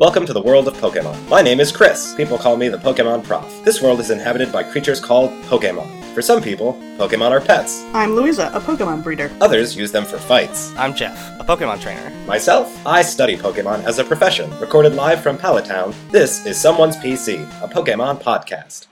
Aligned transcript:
Welcome 0.00 0.24
to 0.24 0.32
the 0.32 0.40
world 0.40 0.66
of 0.66 0.72
Pokemon. 0.78 1.28
My 1.28 1.42
name 1.42 1.60
is 1.60 1.70
Chris. 1.70 2.14
People 2.14 2.38
call 2.38 2.56
me 2.56 2.70
the 2.70 2.78
Pokemon 2.78 3.22
Prof. 3.22 3.62
This 3.66 3.82
world 3.82 4.00
is 4.00 4.08
inhabited 4.08 4.50
by 4.50 4.62
creatures 4.62 4.98
called 4.98 5.30
Pokemon. 5.42 6.14
For 6.14 6.22
some 6.22 6.40
people, 6.40 6.72
Pokemon 6.96 7.32
are 7.32 7.40
pets. 7.42 7.84
I'm 7.92 8.14
Louisa, 8.14 8.50
a 8.54 8.60
Pokemon 8.60 9.04
breeder. 9.04 9.30
Others 9.42 9.76
use 9.76 9.92
them 9.92 10.06
for 10.06 10.16
fights. 10.16 10.74
I'm 10.78 10.94
Jeff, 10.94 11.18
a 11.38 11.44
Pokemon 11.44 11.82
trainer. 11.82 12.08
Myself, 12.24 12.74
I 12.86 13.02
study 13.02 13.36
Pokemon 13.36 13.84
as 13.84 13.98
a 13.98 14.04
profession. 14.04 14.50
Recorded 14.58 14.94
live 14.94 15.20
from 15.22 15.36
Pallet 15.36 15.66
Town, 15.66 15.94
this 16.10 16.46
is 16.46 16.58
Someone's 16.58 16.96
PC, 16.96 17.42
a 17.62 17.68
Pokemon 17.68 18.22
podcast. 18.22 18.86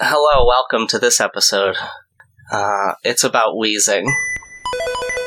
Hello, 0.00 0.46
welcome 0.46 0.86
to 0.86 1.00
this 1.00 1.20
episode. 1.20 1.74
Uh, 2.52 2.92
it's 3.02 3.24
about 3.24 3.56
Weezing. 3.56 4.06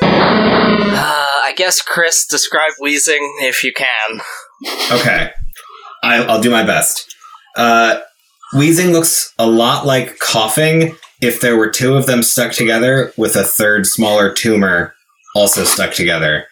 Guess, 1.59 1.81
Chris, 1.81 2.25
describe 2.25 2.71
Weezing 2.81 3.19
if 3.41 3.65
you 3.65 3.73
can. 3.73 4.21
Okay, 4.93 5.29
I, 6.01 6.23
I'll 6.23 6.39
do 6.39 6.49
my 6.49 6.63
best. 6.63 7.13
Uh, 7.57 7.99
Weezing 8.53 8.93
looks 8.93 9.33
a 9.37 9.45
lot 9.45 9.85
like 9.85 10.19
Koffing 10.19 10.95
if 11.21 11.41
there 11.41 11.57
were 11.57 11.69
two 11.69 11.95
of 11.95 12.05
them 12.05 12.23
stuck 12.23 12.53
together 12.53 13.11
with 13.17 13.35
a 13.35 13.43
third 13.43 13.85
smaller 13.85 14.33
tumor 14.33 14.93
also 15.35 15.65
stuck 15.65 15.91
together. 15.91 16.45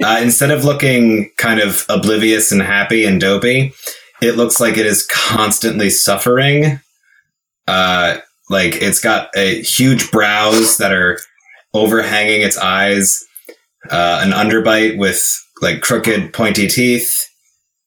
Uh, 0.00 0.20
instead 0.22 0.52
of 0.52 0.64
looking 0.64 1.32
kind 1.38 1.58
of 1.58 1.84
oblivious 1.88 2.52
and 2.52 2.62
happy 2.62 3.04
and 3.04 3.20
dopey, 3.20 3.72
it 4.20 4.36
looks 4.36 4.60
like 4.60 4.76
it 4.76 4.86
is 4.86 5.04
constantly 5.08 5.90
suffering. 5.90 6.78
Uh, 7.66 8.18
like 8.48 8.76
it's 8.76 9.00
got 9.00 9.28
a 9.36 9.60
huge 9.62 10.12
brows 10.12 10.76
that 10.76 10.92
are 10.92 11.18
overhanging 11.74 12.42
its 12.42 12.58
eyes, 12.58 13.26
uh, 13.90 14.20
an 14.22 14.30
underbite 14.30 14.98
with 14.98 15.24
like 15.60 15.80
crooked, 15.80 16.32
pointy 16.32 16.66
teeth, 16.66 17.26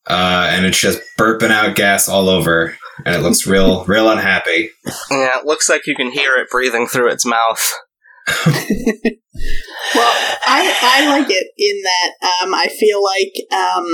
uh, 0.07 0.49
and 0.51 0.65
it's 0.65 0.79
just 0.79 1.01
burping 1.19 1.51
out 1.51 1.75
gas 1.75 2.07
all 2.07 2.29
over, 2.29 2.77
and 3.05 3.15
it 3.15 3.21
looks 3.21 3.47
real, 3.47 3.85
real 3.87 4.09
unhappy. 4.09 4.71
Yeah, 5.11 5.39
it 5.39 5.45
looks 5.45 5.69
like 5.69 5.87
you 5.87 5.95
can 5.95 6.11
hear 6.11 6.35
it 6.37 6.49
breathing 6.49 6.87
through 6.87 7.11
its 7.11 7.25
mouth. 7.25 7.71
Well, 9.93 10.13
I, 10.45 10.77
I 10.81 11.07
like 11.07 11.27
it 11.29 11.47
in 11.57 11.81
that 11.83 12.43
um, 12.43 12.53
I 12.53 12.67
feel 12.67 13.03
like 13.03 13.33
um, 13.51 13.85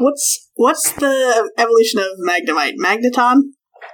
what's 0.00 0.50
what's 0.54 0.92
the 0.92 1.50
evolution 1.56 2.00
of 2.00 2.06
Magnemite? 2.26 2.74
Magneton? 2.82 3.42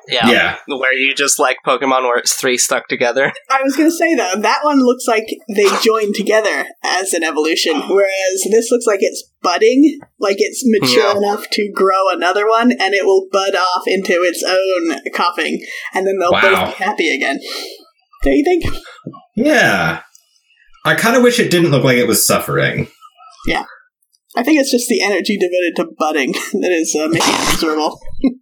Yeah. 0.08 0.28
Yeah, 0.30 0.56
Where 0.66 0.92
you 0.92 1.14
just 1.14 1.38
like 1.38 1.58
Pokemon 1.66 2.02
where 2.02 2.18
it's 2.18 2.34
three 2.34 2.58
stuck 2.58 2.88
together. 2.88 3.32
I 3.50 3.62
was 3.62 3.76
gonna 3.76 3.90
say 3.90 4.14
though, 4.14 4.34
that 4.40 4.60
one 4.64 4.80
looks 4.80 5.06
like 5.06 5.26
they 5.54 5.66
joined 5.82 6.14
together 6.14 6.64
as 6.82 7.12
an 7.12 7.22
evolution, 7.22 7.80
whereas 7.88 8.42
this 8.50 8.70
looks 8.70 8.86
like 8.86 8.98
it's 9.02 9.22
budding, 9.42 10.00
like 10.18 10.36
it's 10.38 10.62
mature 10.66 11.04
Yeah. 11.12 11.16
enough 11.18 11.48
to 11.50 11.70
grow 11.72 12.10
another 12.10 12.48
one, 12.48 12.72
and 12.72 12.94
it 12.94 13.04
will 13.04 13.28
bud 13.30 13.54
off 13.54 13.82
into 13.86 14.22
its 14.22 14.42
own 14.42 14.96
Koffing, 15.14 15.58
and 15.94 16.06
then 16.06 16.18
they'll 16.18 16.32
Wow. 16.32 16.40
both 16.66 16.78
be 16.78 16.84
happy 16.84 17.14
again. 17.14 17.38
Don't 18.24 18.34
you 18.36 18.44
think? 18.44 18.64
yeah. 19.36 20.00
I 20.84 20.94
kind 20.96 21.16
of 21.16 21.22
wish 21.22 21.38
it 21.38 21.50
didn't 21.50 21.70
look 21.70 21.84
like 21.84 21.96
it 21.96 22.08
was 22.08 22.26
suffering. 22.26 22.88
Yeah. 23.46 23.64
I 24.34 24.42
think 24.42 24.58
it's 24.60 24.70
just 24.70 24.88
the 24.88 25.02
energy 25.02 25.36
devoted 25.36 25.76
to 25.76 25.94
budding 25.98 26.32
that 26.54 26.72
is 26.72 26.96
uh, 26.98 27.06
making 27.08 27.34
it 27.34 27.52
miserable. 27.52 28.00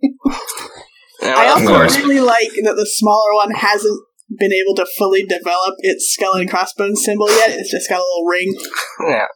Yeah, 1.23 1.35
I 1.37 1.49
also 1.49 1.67
course. 1.67 1.97
really 1.99 2.21
like 2.21 2.51
that 2.65 2.75
the 2.77 2.87
smaller 2.87 3.35
one 3.35 3.51
hasn't 3.53 4.01
been 4.39 4.53
able 4.53 4.75
to 4.77 4.87
fully 4.97 5.25
develop 5.25 5.75
its 5.81 6.09
skull 6.13 6.35
and 6.35 6.49
crossbones 6.49 7.05
symbol 7.05 7.29
yet. 7.29 7.51
It's 7.51 7.71
just 7.71 7.89
got 7.89 7.98
a 8.01 8.05
little 8.05 8.27
ring. 8.27 8.55
yeah. 9.08 9.27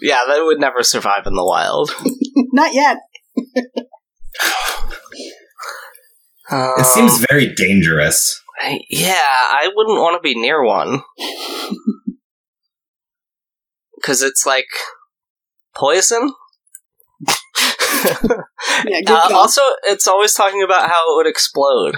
Yeah, 0.00 0.20
that 0.26 0.42
would 0.44 0.58
never 0.60 0.82
survive 0.82 1.26
in 1.26 1.34
the 1.34 1.44
wild. 1.44 1.90
Not 2.52 2.72
yet. 2.72 2.98
Um, 6.50 6.74
It 6.78 6.86
seems 6.86 7.24
very 7.30 7.52
dangerous. 7.54 8.40
Yeah, 8.88 9.14
I 9.18 9.70
wouldn't 9.74 9.98
want 10.00 10.16
to 10.16 10.22
be 10.26 10.38
near 10.40 10.62
one. 10.64 11.02
Because 13.96 14.20
it's 14.20 14.44
like 14.44 14.66
poison? 15.76 16.32
Yeah, 18.84 19.00
good 19.04 19.10
Uh, 19.10 19.36
also, 19.36 19.60
it's 19.84 20.06
always 20.06 20.34
talking 20.34 20.62
about 20.62 20.88
how 20.88 21.12
it 21.12 21.16
would 21.16 21.26
explode. 21.26 21.96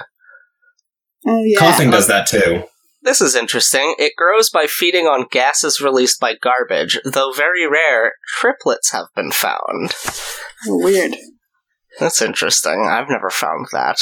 oh, 1.27 1.43
yeah. 1.45 1.59
Koffing 1.59 1.91
does 1.91 2.07
that 2.09 2.27
too. 2.27 2.65
This 3.03 3.21
is 3.21 3.35
interesting. 3.35 3.95
It 3.99 4.15
grows 4.17 4.49
by 4.49 4.67
feeding 4.67 5.05
on 5.05 5.27
gases 5.31 5.81
released 5.81 6.19
by 6.21 6.35
garbage, 6.41 6.99
though 7.05 7.33
very 7.33 7.67
rare, 7.69 8.15
triplets 8.39 8.93
have 8.93 9.07
been 9.15 9.31
found. 9.31 9.95
Oh, 10.67 10.83
weird. 10.83 11.15
That's 12.01 12.23
interesting. 12.23 12.89
I've 12.91 13.11
never 13.11 13.31
found 13.31 13.67
that. 13.73 13.99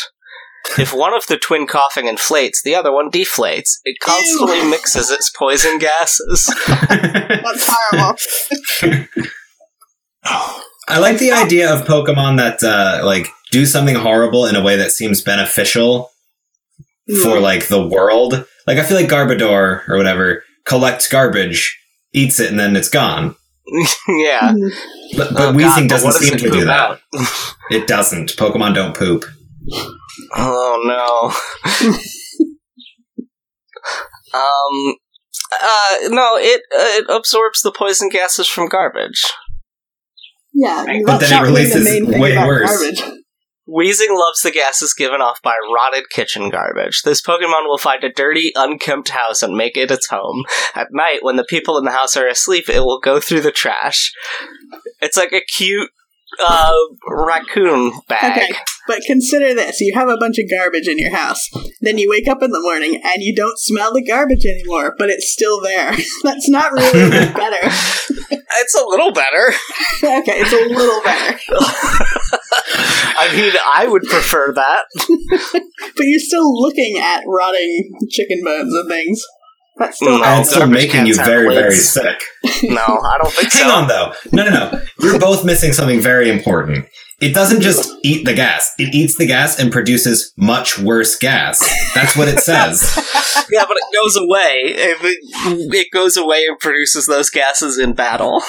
If 0.79 0.95
one 0.95 1.13
of 1.13 1.27
the 1.27 1.37
twin 1.37 1.67
Koffing 1.67 2.09
inflates, 2.09 2.63
the 2.63 2.77
other 2.77 2.93
one 2.93 3.11
deflates. 3.11 3.79
It 3.85 3.97
constantly 4.01 4.59
Ew. 4.59 4.71
mixes 4.71 5.11
its 5.11 5.31
poison 5.37 5.79
gases. 5.79 6.47
That's 6.89 7.69
horrible. 7.69 9.19
I 10.93 10.99
like 10.99 11.19
the 11.19 11.33
idea 11.33 11.73
of 11.73 11.87
Pokemon 11.87 12.37
that 12.37 12.63
uh, 12.63 13.01
like 13.05 13.29
do 13.51 13.65
something 13.67 13.95
horrible 13.95 14.47
in 14.47 14.57
a 14.57 14.63
way 14.63 14.77
that 14.77 14.93
seems 14.93 15.23
beneficial 15.23 16.11
for 17.23 17.37
Hmm. 17.37 17.43
like 17.43 17.69
the 17.69 17.87
world. 17.87 18.45
Like 18.67 18.79
I 18.79 18.85
feel 18.85 18.97
like 18.99 19.09
Garbodor 19.09 19.89
or 19.89 19.97
whatever 19.97 20.45
collects 20.65 21.09
garbage, 21.09 21.79
eats 22.13 22.39
it, 22.41 22.51
and 22.51 22.59
then 22.61 22.77
it's 22.77 22.89
gone. 22.91 23.35
yeah. 24.09 24.53
Hmm. 24.53 24.69
But, 25.17 25.33
but 25.35 25.41
Oh, 25.41 25.53
Weezing 25.53 25.89
God, 25.89 25.89
doesn't 25.89 26.07
what 26.09 26.19
does 26.19 26.29
seem 26.29 26.35
it 26.35 26.41
to 26.41 26.51
do 26.51 26.65
that. 26.67 27.01
It 27.71 27.87
doesn't. 27.87 28.37
Pokemon 28.37 28.75
don't 28.75 28.95
poop. 28.95 29.25
Oh 30.37 30.83
no. 30.85 31.95
um. 34.39 34.97
Uh, 35.63 36.09
no, 36.09 36.37
it 36.37 36.63
uh, 36.75 36.99
it 36.99 37.05
absorbs 37.09 37.61
the 37.63 37.73
poison 37.73 38.09
gases 38.09 38.47
from 38.49 38.69
garbage. 38.69 39.23
Yeah, 40.55 40.85
But 41.07 41.19
then 41.19 41.29
it 41.29 41.31
not 41.31 41.43
really 41.43 41.65
the 41.65 41.79
releases 41.79 42.21
way 42.21 42.37
worse. 42.37 42.71
Garbage. 42.71 43.19
Weezing 43.69 44.11
loves 44.11 44.41
the 44.43 44.51
gases 44.51 44.93
given 44.93 45.21
off 45.21 45.41
by 45.41 45.55
rotted 45.75 46.11
kitchen 46.11 46.51
garbage. 46.51 47.03
This 47.03 47.23
Pokemon 47.23 47.67
will 47.67 47.79
find 47.79 48.03
a 48.03 48.13
dirty, 48.13 48.53
unkempt 48.57 49.11
house 49.11 49.43
and 49.43 49.57
make 49.57 49.77
it 49.77 49.91
its 49.91 50.09
home. 50.09 50.45
At 50.75 50.89
night, 50.91 51.21
when 51.23 51.37
the 51.37 51.45
people 51.45 51.79
in 51.79 51.85
the 51.85 51.93
house 51.93 52.17
are 52.17 52.27
asleep, 52.27 52.69
it 52.69 52.81
will 52.81 52.99
go 52.99 53.21
through 53.21 53.43
the 53.43 53.53
trash. 53.53 54.13
It's 55.01 55.17
like 55.17 55.33
a 55.33 55.41
cute 55.41 55.91
uh, 56.41 56.73
raccoon 57.09 57.93
bag. 58.09 58.43
Okay, 58.43 58.59
but 58.89 59.01
consider 59.07 59.55
this: 59.55 59.81
you 59.81 59.95
have 59.95 60.09
a 60.09 60.17
bunch 60.19 60.39
of 60.39 60.51
garbage 60.51 60.89
in 60.89 60.99
your 60.99 61.15
house. 61.15 61.49
Then 61.81 61.99
you 61.99 62.11
wake 62.11 62.29
up 62.29 62.43
in 62.43 62.51
the 62.51 62.61
morning 62.61 63.01
and 63.03 63.23
you 63.23 63.35
don't 63.35 63.59
smell 63.59 63.93
the 63.93 64.05
garbage 64.05 64.45
anymore, 64.45 64.95
but 64.99 65.09
it's 65.09 65.33
still 65.33 65.61
there. 65.61 65.93
That's 66.23 66.49
not 66.49 66.73
really 66.73 67.01
any 67.01 67.33
better. 67.35 67.69
It's 68.61 68.75
a 68.75 68.85
little 68.85 69.13
better. 69.13 69.49
okay, 70.21 70.41
it's 70.41 70.53
a 70.53 70.75
little 70.75 71.03
better, 71.03 71.39
I 73.15 73.35
mean, 73.35 73.53
I 73.65 73.87
would 73.87 74.03
prefer 74.03 74.53
that. 74.55 74.85
but 75.97 76.05
you're 76.05 76.19
still 76.19 76.61
looking 76.61 76.99
at 76.99 77.25
rotting 77.27 77.93
chicken 78.11 78.43
bones 78.45 78.75
and 78.75 78.89
things. 78.89 79.23
That's 79.83 79.97
still 79.97 80.11
No. 80.11 80.19
not 80.19 80.27
And 80.29 80.41
it's 80.41 80.51
still 80.51 80.67
making 80.67 81.07
you 81.07 81.15
cans 81.15 81.19
have 81.19 81.27
very, 81.27 81.55
very 81.55 81.75
sick. 81.75 82.21
No, 82.65 82.81
I 82.81 83.19
don't 83.23 83.33
think 83.33 83.51
so. 83.51 83.65
Hang 83.65 83.71
on 83.73 83.89
though. 83.89 84.13
No, 84.33 84.45
no, 84.45 84.51
no. 84.51 84.83
You're 85.01 85.19
both 85.19 85.45
missing 85.45 85.73
something 85.73 86.01
very 86.01 86.31
important. 86.31 86.87
It 87.21 87.35
doesn't 87.35 87.61
just 87.61 87.89
eat 88.03 88.25
the 88.25 88.35
gas. 88.35 88.73
It 88.79 88.95
eats 88.95 89.17
the 89.17 89.27
gas 89.27 89.59
and 89.59 89.71
produces 89.73 90.33
much 90.37 90.79
worse 90.79 91.17
gas. 91.17 91.59
That's 91.95 92.17
what 92.17 92.29
it 92.29 92.39
says. 92.41 92.81
Yeah, 93.51 93.65
but 93.67 93.77
it 93.77 93.95
goes 93.95 94.17
away. 94.17 94.61
If 94.65 95.05
it, 95.05 95.19
it 95.75 95.87
goes 95.93 96.17
away 96.17 96.45
and 96.49 96.59
produces 96.59 97.07
those 97.07 97.29
gases 97.29 97.77
in 97.77 97.93
battle. 97.93 98.41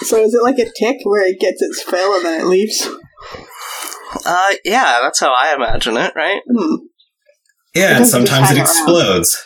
So 0.00 0.22
is 0.22 0.34
it 0.34 0.42
like 0.42 0.58
a 0.58 0.70
tick 0.78 0.98
where 1.04 1.26
it 1.26 1.40
gets 1.40 1.60
its 1.62 1.82
fill 1.82 2.14
and 2.16 2.24
then 2.24 2.40
it 2.42 2.46
leaves? 2.46 2.86
Uh, 4.24 4.54
yeah, 4.64 4.98
that's 5.02 5.20
how 5.20 5.32
I 5.32 5.54
imagine 5.54 5.96
it, 5.96 6.12
right? 6.14 6.42
Hmm. 6.48 6.74
Yeah, 7.74 7.96
and 7.96 8.06
sometimes 8.06 8.50
it 8.50 8.56
hang 8.56 8.56
around. 8.58 8.66
explodes. 8.66 9.45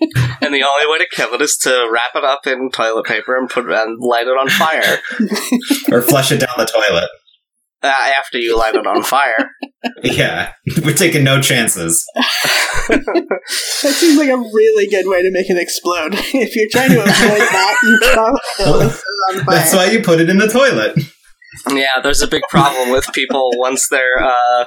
And 0.42 0.54
the 0.54 0.62
only 0.62 0.86
way 0.90 0.98
to 0.98 1.06
kill 1.14 1.34
it 1.34 1.42
is 1.42 1.56
to 1.62 1.88
wrap 1.92 2.12
it 2.14 2.24
up 2.24 2.46
in 2.46 2.70
toilet 2.70 3.04
paper 3.06 3.36
and 3.36 3.48
put 3.48 3.70
and 3.70 3.98
light 4.00 4.26
it 4.26 4.30
on 4.30 4.48
fire. 4.48 4.98
Or 5.92 6.00
flush 6.02 6.32
it 6.32 6.40
down 6.40 6.54
the 6.56 6.64
toilet. 6.64 7.10
uh, 7.82 8.12
after 8.18 8.38
you 8.38 8.56
light 8.56 8.74
it 8.74 8.86
on 8.86 9.02
fire. 9.02 9.50
Yeah. 10.02 10.52
We're 10.84 10.94
taking 10.94 11.24
no 11.24 11.40
chances. 11.40 12.04
That 12.88 13.94
seems 13.96 14.18
like 14.18 14.28
a 14.28 14.36
really 14.36 14.86
good 14.88 15.06
way 15.06 15.22
to 15.22 15.30
make 15.32 15.48
it 15.48 15.56
explode. 15.56 16.12
if 16.14 16.54
you're 16.56 16.68
trying 16.70 16.90
to 16.90 17.00
avoid 17.00 17.40
that, 17.40 17.76
you 17.82 17.98
probably 18.12 18.40
kill 18.58 18.80
it 18.80 18.84
on 18.84 19.44
fire. 19.44 19.54
That's 19.56 19.74
why 19.74 19.86
you 19.86 20.02
put 20.02 20.20
it 20.20 20.28
in 20.28 20.36
the 20.38 20.48
toilet. 20.48 20.98
Yeah, 21.70 22.00
there's 22.02 22.22
a 22.22 22.28
big 22.28 22.42
problem 22.48 22.90
with 22.90 23.06
people 23.12 23.50
once 23.56 23.88
their 23.88 24.22
uh, 24.22 24.66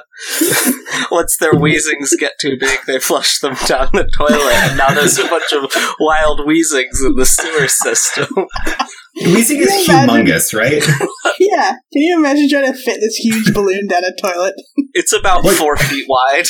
once 1.10 1.36
their 1.38 1.52
Weezings 1.52 2.10
get 2.18 2.32
too 2.40 2.56
big, 2.60 2.78
they 2.86 2.98
flush 3.00 3.38
them 3.40 3.54
down 3.66 3.88
the 3.92 4.08
toilet, 4.16 4.54
and 4.54 4.78
now 4.78 4.92
there's 4.92 5.18
a 5.18 5.26
bunch 5.26 5.52
of 5.52 5.70
wild 5.98 6.40
Weezings 6.40 7.04
in 7.06 7.14
the 7.16 7.24
sewer 7.26 7.68
system. 7.68 8.26
Weezing 9.22 9.60
is 9.60 9.88
imagine? 9.88 10.26
humongous, 10.26 10.54
right? 10.58 10.82
Yeah. 11.38 11.70
Can 11.70 12.02
you 12.02 12.18
imagine 12.18 12.48
trying 12.50 12.72
to 12.72 12.78
fit 12.78 12.98
this 13.00 13.16
huge 13.16 13.54
balloon 13.54 13.86
down 13.88 14.02
a 14.04 14.12
toilet? 14.20 14.54
It's 14.96 15.12
about 15.12 15.42
What? 15.42 15.56
four 15.56 15.76
feet 15.76 16.06
wide. 16.08 16.46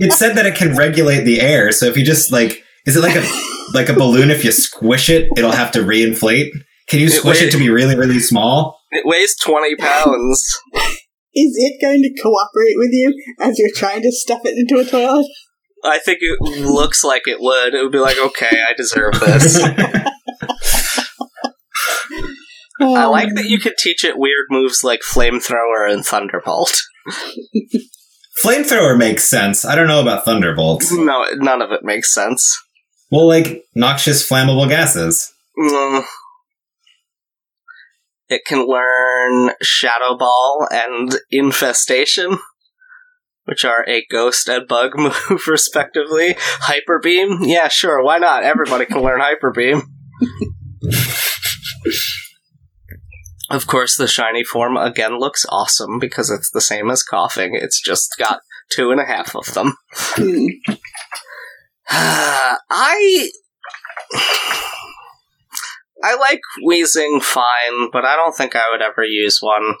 It 0.00 0.10
said 0.10 0.34
that 0.36 0.46
it 0.46 0.54
can 0.54 0.74
regulate 0.76 1.24
the 1.24 1.42
air, 1.42 1.72
so 1.72 1.84
if 1.86 1.96
you 1.98 2.04
just 2.06 2.32
like, 2.32 2.62
is 2.86 2.96
it 2.96 3.00
like 3.02 3.14
a 3.16 3.26
like 3.74 3.90
a 3.90 3.92
balloon? 3.92 4.30
If 4.30 4.44
you 4.44 4.52
squish 4.52 5.10
it, 5.10 5.28
it'll 5.36 5.52
have 5.52 5.72
to 5.72 5.80
reinflate. 5.80 6.52
Can 6.88 7.00
you 7.00 7.10
squish 7.10 7.40
weigh- 7.42 7.48
it 7.48 7.50
to 7.50 7.58
be 7.58 7.68
really, 7.68 7.94
really 7.94 8.18
small? 8.18 8.75
It 8.96 9.04
weighs 9.04 9.36
20 9.44 9.76
pounds. 9.76 10.60
Is 11.34 11.52
it 11.54 11.82
going 11.82 12.00
to 12.02 12.22
cooperate 12.22 12.76
with 12.76 12.88
you 12.92 13.14
as 13.40 13.58
you're 13.58 13.74
trying 13.74 14.00
to 14.00 14.10
stuff 14.10 14.40
it 14.44 14.56
into 14.56 14.80
a 14.82 14.88
toilet? 14.88 15.26
I 15.84 15.98
think 15.98 16.18
it 16.22 16.40
looks 16.40 17.04
like 17.04 17.22
it 17.26 17.40
would. 17.40 17.74
It 17.74 17.82
would 17.82 17.92
be 17.92 17.98
like, 17.98 18.16
okay, 18.18 18.62
I 18.66 18.72
deserve 18.74 19.20
this. 19.20 19.60
I 22.80 23.04
Um, 23.04 23.10
like 23.10 23.34
that 23.34 23.48
you 23.48 23.58
could 23.58 23.76
teach 23.78 24.04
it 24.04 24.18
weird 24.18 24.46
moves 24.50 24.82
like 24.84 25.00
flamethrower 25.00 25.90
and 25.90 26.04
thunderbolt. 26.04 26.74
Flamethrower 28.42 28.96
makes 28.98 29.24
sense. 29.24 29.64
I 29.64 29.74
don't 29.74 29.88
know 29.88 30.00
about 30.00 30.24
thunderbolts. 30.24 30.90
No, 30.92 31.24
none 31.34 31.62
of 31.62 31.72
it 31.72 31.84
makes 31.84 32.12
sense. 32.12 32.54
Well, 33.10 33.26
like 33.26 33.64
noxious 33.74 34.28
flammable 34.28 34.68
gases. 34.68 35.32
Mm. 35.58 36.04
It 38.28 38.42
can 38.46 38.66
learn 38.66 39.52
Shadow 39.62 40.16
Ball 40.18 40.66
and 40.70 41.16
Infestation, 41.30 42.38
which 43.44 43.64
are 43.64 43.84
a 43.88 44.04
ghost 44.10 44.48
and 44.48 44.66
bug 44.66 44.92
move, 44.96 45.46
respectively. 45.46 46.34
Hyper 46.38 46.98
Beam? 47.02 47.38
Yeah, 47.42 47.68
sure, 47.68 48.02
why 48.02 48.18
not? 48.18 48.42
Everybody 48.42 48.86
can 48.86 49.02
learn 49.02 49.20
Hyper 49.20 49.52
Beam. 49.52 49.82
of 53.50 53.66
course, 53.66 53.96
the 53.96 54.08
shiny 54.08 54.42
form 54.42 54.76
again 54.76 55.18
looks 55.18 55.46
awesome 55.48 55.98
because 56.00 56.30
it's 56.30 56.50
the 56.50 56.60
same 56.60 56.90
as 56.90 57.04
Koffing. 57.08 57.50
It's 57.52 57.80
just 57.80 58.16
got 58.18 58.40
two 58.70 58.90
and 58.90 59.00
a 59.00 59.04
half 59.04 59.36
of 59.36 59.54
them. 59.54 59.74
I 61.88 63.30
I 66.06 66.14
like 66.16 66.40
Weezing 66.66 67.22
fine, 67.22 67.90
but 67.92 68.04
I 68.04 68.14
don't 68.16 68.34
think 68.36 68.54
I 68.54 68.64
would 68.70 68.82
ever 68.82 69.02
use 69.04 69.38
one. 69.40 69.74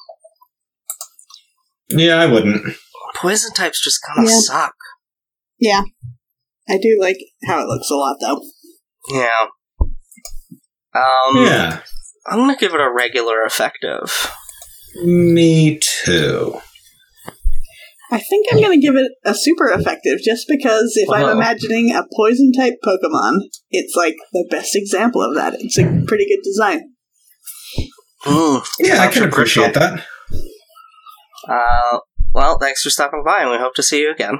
Yeah, 1.88 2.16
I 2.16 2.26
wouldn't. 2.26 2.76
Poison 3.14 3.52
types 3.54 3.82
just 3.82 4.00
kind 4.06 4.26
of 4.26 4.32
Yeah. 4.32 4.40
suck. 4.40 4.74
Yeah. 5.60 5.82
I 6.68 6.78
do 6.82 6.98
like 7.00 7.18
how 7.46 7.60
it 7.60 7.66
looks 7.68 7.88
a 7.90 7.94
lot, 7.94 8.16
though. 8.20 8.40
Yeah. 9.10 9.46
Um, 10.94 11.44
Yeah, 11.44 11.80
I'm 12.26 12.38
gonna 12.40 12.56
give 12.56 12.74
it 12.74 12.80
a 12.80 12.90
regular 12.92 13.42
effective. 13.44 14.32
me 15.04 15.78
too. 15.78 16.60
I 18.10 18.18
think 18.20 18.46
I'm 18.52 18.58
going 18.60 18.80
to 18.80 18.86
give 18.86 18.94
it 18.96 19.10
a 19.24 19.34
super 19.34 19.68
effective 19.68 20.18
just 20.24 20.46
because 20.48 20.92
if 20.96 21.08
Wow. 21.08 21.26
I'm 21.26 21.36
imagining 21.38 21.92
a 21.92 22.04
poison 22.14 22.52
type 22.52 22.74
Pokemon, 22.84 23.38
it's 23.70 23.94
like 23.96 24.14
the 24.32 24.46
best 24.50 24.76
example 24.76 25.22
of 25.22 25.34
that. 25.34 25.54
It's 25.58 25.76
a 25.78 25.82
pretty 26.06 26.24
good 26.26 26.42
design. 26.44 26.92
Mm. 28.24 28.64
Yeah, 28.80 28.94
I 29.02 29.06
can 29.08 29.22
Controversial. 29.22 29.64
appreciate 29.64 29.74
that. 29.74 30.04
Uh, 31.48 31.98
well, 32.32 32.58
thanks 32.58 32.82
for 32.82 32.90
stopping 32.90 33.22
by, 33.24 33.42
and 33.42 33.50
we 33.50 33.56
hope 33.58 33.74
to 33.74 33.82
see 33.82 34.00
you 34.00 34.10
again. 34.12 34.38